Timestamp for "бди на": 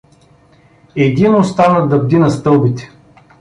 1.99-2.29